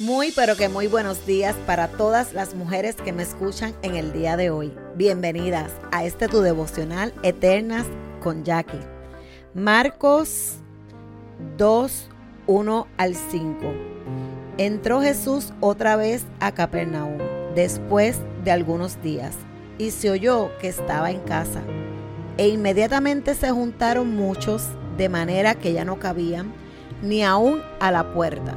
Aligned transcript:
Muy 0.00 0.32
pero 0.32 0.56
que 0.56 0.70
muy 0.70 0.86
buenos 0.86 1.26
días 1.26 1.54
para 1.66 1.86
todas 1.88 2.32
las 2.32 2.54
mujeres 2.54 2.96
que 2.96 3.12
me 3.12 3.22
escuchan 3.22 3.74
en 3.82 3.96
el 3.96 4.14
día 4.14 4.38
de 4.38 4.48
hoy. 4.48 4.72
Bienvenidas 4.96 5.72
a 5.92 6.06
este 6.06 6.26
tu 6.26 6.40
devocional 6.40 7.12
Eternas 7.22 7.84
con 8.22 8.42
Jackie. 8.42 8.80
Marcos 9.52 10.54
2, 11.58 12.08
1 12.46 12.86
al 12.96 13.14
5. 13.14 13.58
Entró 14.56 15.02
Jesús 15.02 15.52
otra 15.60 15.96
vez 15.96 16.24
a 16.40 16.52
Capernaum 16.52 17.18
después 17.54 18.20
de 18.42 18.52
algunos 18.52 19.02
días 19.02 19.36
y 19.76 19.90
se 19.90 20.08
oyó 20.08 20.50
que 20.62 20.68
estaba 20.68 21.10
en 21.10 21.20
casa. 21.20 21.60
E 22.38 22.48
inmediatamente 22.48 23.34
se 23.34 23.50
juntaron 23.50 24.16
muchos 24.16 24.66
de 24.96 25.10
manera 25.10 25.56
que 25.56 25.74
ya 25.74 25.84
no 25.84 25.98
cabían 25.98 26.54
ni 27.02 27.22
aún 27.22 27.60
a 27.80 27.90
la 27.90 28.14
puerta 28.14 28.56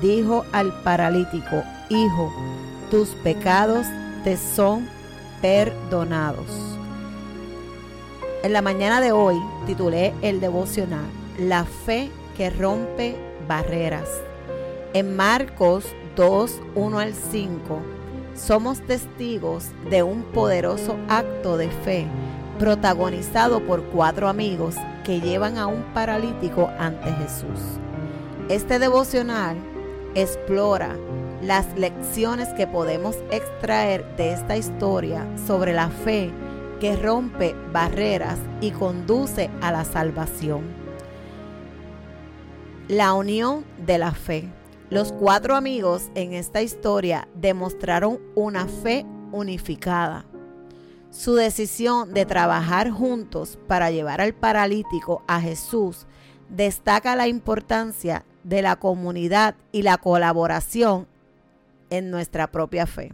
dijo 0.00 0.44
al 0.52 0.72
paralítico, 0.82 1.62
Hijo, 1.88 2.32
tus 2.90 3.08
pecados 3.22 3.86
te 4.24 4.36
son 4.36 4.88
perdonados. 5.40 6.46
En 8.42 8.52
la 8.52 8.62
mañana 8.62 9.00
de 9.00 9.12
hoy 9.12 9.36
titulé 9.66 10.14
el 10.22 10.40
devocional 10.40 11.06
La 11.38 11.64
fe 11.64 12.10
que 12.36 12.50
rompe 12.50 13.16
barreras. 13.48 14.08
En 14.94 15.16
Marcos 15.16 15.84
2, 16.16 16.60
1 16.74 16.98
al 16.98 17.14
5, 17.14 17.80
somos 18.34 18.80
testigos 18.80 19.66
de 19.90 20.02
un 20.02 20.22
poderoso 20.22 20.96
acto 21.08 21.56
de 21.56 21.68
fe 21.68 22.06
protagonizado 22.58 23.60
por 23.60 23.84
cuatro 23.84 24.28
amigos 24.28 24.74
que 25.04 25.20
llevan 25.20 25.58
a 25.58 25.66
un 25.66 25.82
paralítico 25.94 26.70
ante 26.78 27.12
Jesús. 27.12 27.78
Este 28.48 28.78
devocional 28.78 29.56
explora 30.14 30.96
las 31.42 31.78
lecciones 31.78 32.48
que 32.54 32.66
podemos 32.66 33.16
extraer 33.30 34.16
de 34.16 34.32
esta 34.32 34.56
historia 34.56 35.26
sobre 35.46 35.72
la 35.72 35.88
fe 35.88 36.30
que 36.80 36.96
rompe 36.96 37.54
barreras 37.72 38.38
y 38.60 38.70
conduce 38.70 39.50
a 39.60 39.72
la 39.72 39.84
salvación. 39.84 40.62
La 42.88 43.12
unión 43.12 43.64
de 43.84 43.98
la 43.98 44.12
fe. 44.12 44.48
Los 44.90 45.12
cuatro 45.12 45.54
amigos 45.54 46.04
en 46.14 46.32
esta 46.32 46.62
historia 46.62 47.28
demostraron 47.34 48.20
una 48.34 48.66
fe 48.66 49.04
unificada. 49.32 50.24
Su 51.10 51.34
decisión 51.34 52.14
de 52.14 52.24
trabajar 52.24 52.90
juntos 52.90 53.58
para 53.66 53.90
llevar 53.90 54.20
al 54.20 54.34
paralítico 54.34 55.22
a 55.26 55.40
Jesús 55.40 56.06
destaca 56.48 57.16
la 57.16 57.28
importancia 57.28 58.24
de 58.48 58.62
la 58.62 58.76
comunidad 58.76 59.54
y 59.72 59.82
la 59.82 59.98
colaboración 59.98 61.06
en 61.90 62.10
nuestra 62.10 62.46
propia 62.46 62.86
fe. 62.86 63.12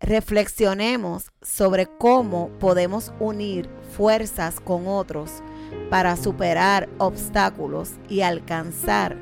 Reflexionemos 0.00 1.30
sobre 1.42 1.86
cómo 1.86 2.50
podemos 2.60 3.12
unir 3.20 3.68
fuerzas 3.96 4.60
con 4.60 4.86
otros 4.86 5.42
para 5.90 6.16
superar 6.16 6.88
obstáculos 6.98 7.92
y 8.08 8.20
alcanzar 8.20 9.16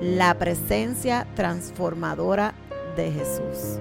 la 0.00 0.36
presencia 0.38 1.26
transformadora 1.34 2.54
de 2.96 3.10
Jesús. 3.12 3.78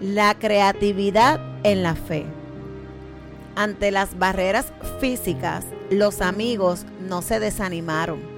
La 0.00 0.34
creatividad 0.34 1.40
en 1.62 1.82
la 1.82 1.94
fe. 1.94 2.26
Ante 3.56 3.90
las 3.92 4.18
barreras 4.18 4.72
físicas, 5.00 5.64
los 5.90 6.20
amigos 6.20 6.84
no 7.00 7.22
se 7.22 7.38
desanimaron 7.38 8.33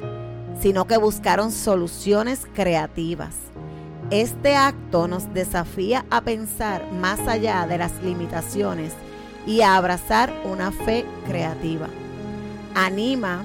sino 0.61 0.87
que 0.87 0.97
buscaron 0.97 1.53
soluciones 1.53 2.47
creativas. 2.55 3.35
Este 4.11 4.55
acto 4.55 5.09
nos 5.09 5.33
desafía 5.35 6.05
a 6.11 6.21
pensar 6.21 6.91
más 6.93 7.21
allá 7.27 7.67
de 7.67 7.79
las 7.79 8.03
limitaciones 8.03 8.93
y 9.47 9.63
a 9.63 9.77
abrazar 9.77 10.33
una 10.45 10.71
fe 10.71 11.05
creativa. 11.27 11.89
Anima 12.75 13.45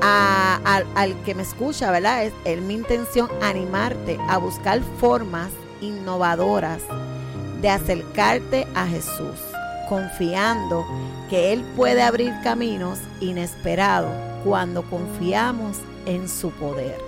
al 0.00 1.14
que 1.24 1.34
me 1.34 1.42
escucha, 1.42 1.90
¿verdad? 1.90 2.24
Es, 2.24 2.32
es 2.44 2.60
mi 2.60 2.74
intención 2.74 3.28
animarte 3.40 4.18
a 4.28 4.38
buscar 4.38 4.80
formas 4.98 5.50
innovadoras 5.80 6.82
de 7.60 7.68
acercarte 7.68 8.66
a 8.74 8.86
Jesús, 8.86 9.38
confiando 9.88 10.84
que 11.30 11.52
Él 11.52 11.64
puede 11.76 12.02
abrir 12.02 12.32
caminos 12.42 12.98
inesperados 13.20 14.31
cuando 14.44 14.82
confiamos 14.82 15.78
en 16.06 16.28
su 16.28 16.50
poder. 16.50 16.98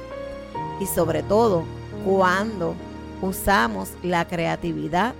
Y 0.80 0.86
sobre 0.86 1.22
todo, 1.22 1.64
cuando 2.04 2.74
usamos 3.22 3.90
la 4.02 4.26
creatividad 4.26 5.14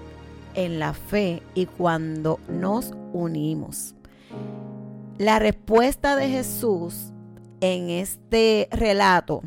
en 0.55 0.79
la 0.79 0.93
fe 0.93 1.43
y 1.55 1.67
cuando 1.67 2.39
nos 2.49 2.93
unimos. 3.13 3.95
La 5.19 5.39
respuesta 5.39 6.17
de 6.17 6.29
Jesús 6.29 7.13
en 7.61 7.91
este 7.91 8.69
relato 8.71 9.43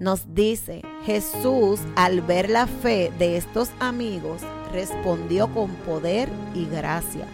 nos 0.00 0.34
dice, 0.34 0.82
Jesús 1.04 1.80
al 1.96 2.20
ver 2.20 2.50
la 2.50 2.66
fe 2.66 3.12
de 3.18 3.36
estos 3.36 3.70
amigos 3.78 4.42
respondió 4.72 5.48
con 5.54 5.70
poder 5.86 6.28
y 6.54 6.66
gracia 6.66 7.26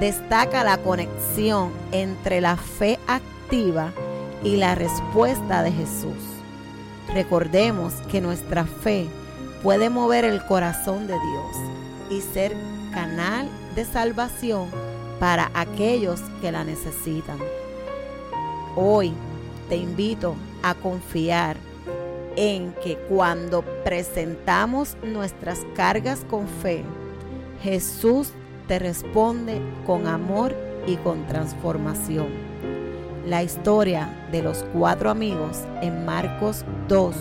destaca 0.00 0.64
la 0.64 0.78
conexión 0.78 1.72
entre 1.92 2.40
la 2.40 2.56
fe 2.56 2.98
activa 3.06 3.92
y 4.42 4.56
la 4.56 4.74
respuesta 4.74 5.62
de 5.62 5.72
Jesús. 5.72 6.16
Recordemos 7.14 7.94
que 8.10 8.20
nuestra 8.20 8.64
fe 8.64 9.06
puede 9.62 9.90
mover 9.90 10.24
el 10.24 10.44
corazón 10.44 11.06
de 11.06 11.14
Dios 11.14 11.56
y 12.10 12.20
ser 12.20 12.56
canal 12.92 13.48
de 13.74 13.84
salvación 13.84 14.68
para 15.18 15.50
aquellos 15.54 16.20
que 16.40 16.52
la 16.52 16.64
necesitan. 16.64 17.38
Hoy 18.74 19.12
te 19.68 19.76
invito 19.76 20.36
a 20.62 20.74
confiar 20.74 21.56
en 22.36 22.74
que 22.84 22.96
cuando 23.08 23.62
presentamos 23.82 24.96
nuestras 25.02 25.60
cargas 25.74 26.24
con 26.28 26.46
fe, 26.46 26.84
Jesús 27.62 28.32
te 28.66 28.78
responde 28.78 29.60
con 29.86 30.06
amor 30.06 30.54
y 30.86 30.96
con 30.96 31.26
transformación. 31.26 32.28
La 33.26 33.42
historia 33.42 34.28
de 34.30 34.42
los 34.42 34.64
cuatro 34.72 35.10
amigos 35.10 35.62
en 35.82 36.04
Marcos 36.04 36.64
2, 36.88 37.16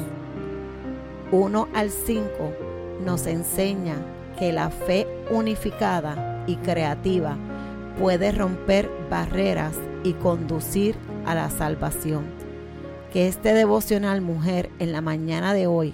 1 1.32 1.68
al 1.74 1.90
5 1.90 2.24
nos 3.04 3.26
enseña 3.26 3.96
que 4.38 4.52
la 4.52 4.70
fe 4.70 5.08
unificada 5.32 6.44
y 6.48 6.58
creativa 6.58 7.38
puede 8.00 8.32
romper 8.32 8.90
barreras 9.10 9.76
y 10.04 10.14
conducir 10.14 10.96
a 11.26 11.34
la 11.34 11.50
salvación. 11.50 12.26
Que 13.12 13.28
este 13.28 13.54
devocional 13.54 14.22
mujer 14.22 14.70
en 14.80 14.92
la 14.92 15.02
mañana 15.02 15.54
de 15.54 15.68
hoy 15.68 15.94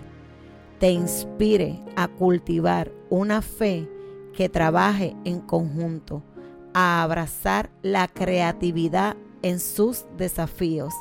te 0.80 0.92
inspire 0.92 1.80
a 1.96 2.08
cultivar 2.08 2.92
una 3.10 3.42
fe 3.42 3.88
que 4.34 4.50
trabaje 4.50 5.16
en 5.26 5.40
conjunto 5.42 6.24
a 6.74 7.04
abrazar 7.04 7.70
la 7.82 8.08
creatividad 8.08 9.18
en 9.42 9.60
sus 9.60 10.06
desafíos 10.18 10.94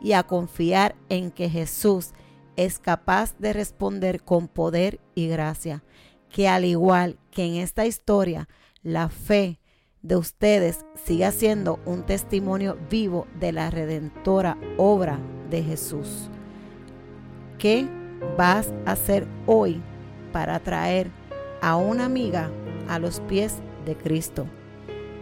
y 0.00 0.12
a 0.12 0.22
confiar 0.22 0.94
en 1.08 1.30
que 1.30 1.50
Jesús 1.50 2.12
es 2.56 2.78
capaz 2.78 3.36
de 3.38 3.52
responder 3.52 4.22
con 4.22 4.48
poder 4.48 5.00
y 5.14 5.28
gracia, 5.28 5.84
que 6.30 6.48
al 6.48 6.64
igual 6.64 7.18
que 7.30 7.44
en 7.44 7.54
esta 7.56 7.86
historia, 7.86 8.48
la 8.82 9.08
fe 9.08 9.60
de 10.02 10.16
ustedes 10.16 10.84
siga 11.04 11.30
siendo 11.32 11.80
un 11.84 12.04
testimonio 12.04 12.78
vivo 12.88 13.26
de 13.38 13.52
la 13.52 13.70
redentora 13.70 14.56
obra 14.76 15.18
de 15.50 15.62
Jesús. 15.62 16.30
¿Qué 17.58 17.88
vas 18.36 18.72
a 18.86 18.92
hacer 18.92 19.26
hoy 19.46 19.82
para 20.32 20.60
traer 20.60 21.10
a 21.60 21.76
una 21.76 22.04
amiga 22.04 22.50
a 22.88 22.98
los 22.98 23.20
pies 23.20 23.56
de 23.86 23.96
Cristo. 23.96 24.46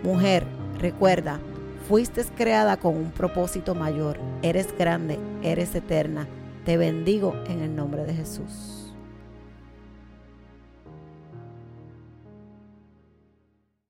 Mujer, 0.02 0.44
recuerda, 0.78 1.40
fuiste 1.88 2.24
creada 2.36 2.76
con 2.76 2.96
un 2.96 3.10
propósito 3.10 3.74
mayor, 3.74 4.18
eres 4.42 4.68
grande, 4.76 5.18
eres 5.42 5.74
eterna, 5.74 6.26
Te 6.64 6.76
bendigo 6.76 7.32
en 7.46 7.60
el 7.60 7.76
nombre 7.76 8.04
de 8.04 8.14
Jesús. 8.14 8.85